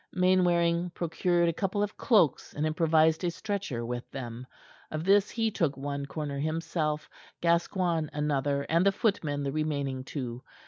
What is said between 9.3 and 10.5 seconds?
the remaining two.